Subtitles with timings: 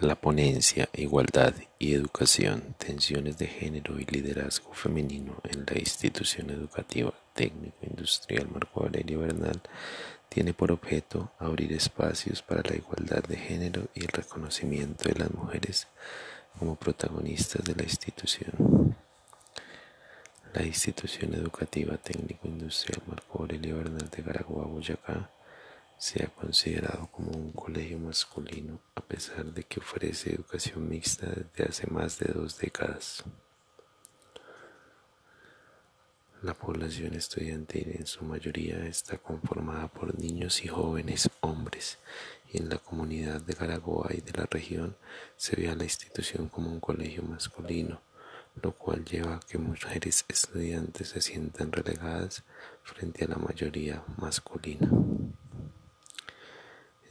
[0.00, 7.14] La ponencia Igualdad y Educación, Tensiones de Género y Liderazgo Femenino en la Institución Educativa
[7.32, 9.62] Técnico Industrial Marco Aurelio Bernal
[10.28, 15.30] tiene por objeto abrir espacios para la igualdad de género y el reconocimiento de las
[15.32, 15.86] mujeres
[16.58, 18.94] como protagonistas de la institución.
[20.52, 25.30] La Institución Educativa Técnico Industrial Marco Aurelio Bernal de Garagua, Boyacá,
[25.98, 31.64] se ha considerado como un colegio masculino a pesar de que ofrece educación mixta desde
[31.64, 33.24] hace más de dos décadas.
[36.42, 41.98] La población estudiantil en su mayoría está conformada por niños y jóvenes hombres
[42.52, 44.96] y en la comunidad de Garagoa y de la región
[45.36, 48.02] se ve a la institución como un colegio masculino,
[48.62, 52.44] lo cual lleva a que mujeres estudiantes se sientan relegadas
[52.82, 54.90] frente a la mayoría masculina.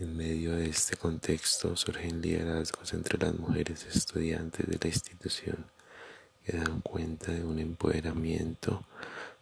[0.00, 5.66] En medio de este contexto surgen liderazgos entre las mujeres estudiantes de la institución
[6.44, 8.84] que dan cuenta de un empoderamiento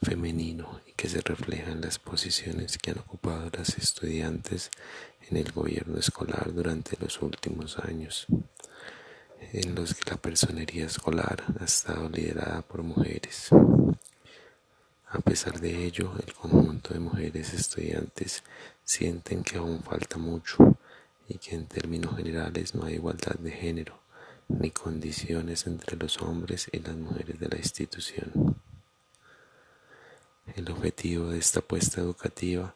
[0.02, 4.70] femenino y que se refleja en las posiciones que han ocupado las estudiantes
[5.30, 8.26] en el gobierno escolar durante los últimos años,
[9.52, 13.48] en los que la personería escolar ha estado liderada por mujeres.
[15.14, 18.42] A pesar de ello, el conjunto de mujeres estudiantes
[18.82, 20.78] sienten que aún falta mucho
[21.28, 24.00] y que en términos generales no hay igualdad de género
[24.48, 28.56] ni condiciones entre los hombres y las mujeres de la institución.
[30.56, 32.74] El objetivo de esta apuesta educativa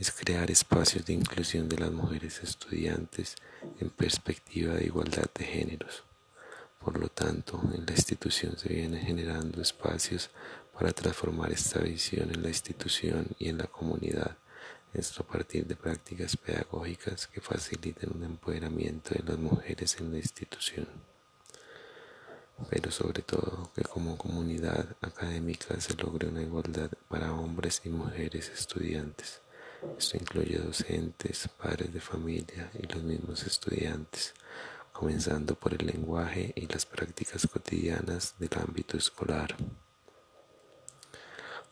[0.00, 3.36] es crear espacios de inclusión de las mujeres estudiantes
[3.78, 6.02] en perspectiva de igualdad de géneros.
[6.80, 10.30] Por lo tanto, en la institución se vienen generando espacios
[10.78, 14.36] para transformar esta visión en la institución y en la comunidad,
[14.94, 20.18] esto a partir de prácticas pedagógicas que faciliten un empoderamiento de las mujeres en la
[20.18, 20.86] institución
[22.70, 28.50] pero sobre todo que como comunidad académica se logre una igualdad para hombres y mujeres
[28.50, 29.40] estudiantes.
[29.96, 34.34] Esto incluye docentes, padres de familia y los mismos estudiantes,
[34.92, 39.54] comenzando por el lenguaje y las prácticas cotidianas del ámbito escolar.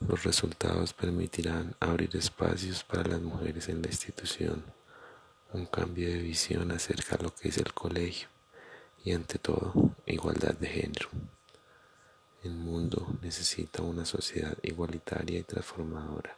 [0.00, 4.64] Los resultados permitirán abrir espacios para las mujeres en la institución,
[5.52, 8.28] un cambio de visión acerca de lo que es el colegio
[9.04, 11.08] y ante todo igualdad de género.
[12.42, 16.36] El mundo necesita una sociedad igualitaria y transformadora,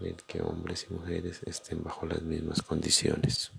[0.00, 3.50] en el que hombres y mujeres estén bajo las mismas condiciones.